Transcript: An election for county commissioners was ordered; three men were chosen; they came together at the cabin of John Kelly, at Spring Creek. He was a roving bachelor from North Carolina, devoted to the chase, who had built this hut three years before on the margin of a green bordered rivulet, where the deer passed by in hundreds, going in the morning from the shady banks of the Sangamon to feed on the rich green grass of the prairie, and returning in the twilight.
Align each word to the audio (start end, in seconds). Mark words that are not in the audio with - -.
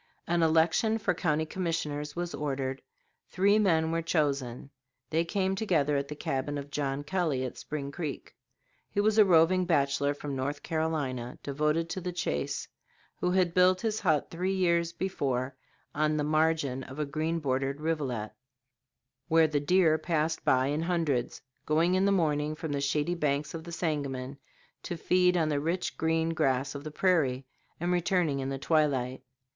An 0.25 0.41
election 0.41 0.97
for 0.97 1.13
county 1.13 1.45
commissioners 1.45 2.15
was 2.15 2.33
ordered; 2.33 2.81
three 3.29 3.59
men 3.59 3.91
were 3.91 4.01
chosen; 4.01 4.71
they 5.11 5.23
came 5.23 5.53
together 5.53 5.95
at 5.95 6.07
the 6.07 6.15
cabin 6.15 6.57
of 6.57 6.71
John 6.71 7.03
Kelly, 7.03 7.43
at 7.45 7.55
Spring 7.55 7.91
Creek. 7.91 8.35
He 8.89 8.99
was 8.99 9.19
a 9.19 9.25
roving 9.25 9.63
bachelor 9.63 10.15
from 10.15 10.35
North 10.35 10.63
Carolina, 10.63 11.37
devoted 11.43 11.87
to 11.91 12.01
the 12.01 12.11
chase, 12.11 12.67
who 13.17 13.29
had 13.29 13.53
built 13.53 13.83
this 13.83 13.99
hut 13.99 14.31
three 14.31 14.55
years 14.55 14.91
before 14.91 15.55
on 15.93 16.17
the 16.17 16.23
margin 16.23 16.81
of 16.85 16.97
a 16.97 17.05
green 17.05 17.37
bordered 17.37 17.79
rivulet, 17.79 18.31
where 19.27 19.45
the 19.45 19.59
deer 19.59 19.99
passed 19.99 20.43
by 20.43 20.65
in 20.65 20.81
hundreds, 20.81 21.43
going 21.67 21.93
in 21.93 22.05
the 22.05 22.11
morning 22.11 22.55
from 22.55 22.71
the 22.71 22.81
shady 22.81 23.13
banks 23.13 23.53
of 23.53 23.63
the 23.65 23.71
Sangamon 23.71 24.39
to 24.81 24.97
feed 24.97 25.37
on 25.37 25.49
the 25.49 25.59
rich 25.59 25.95
green 25.95 26.29
grass 26.29 26.73
of 26.73 26.83
the 26.83 26.89
prairie, 26.89 27.45
and 27.79 27.91
returning 27.91 28.39
in 28.39 28.49
the 28.49 28.57
twilight. 28.57 29.21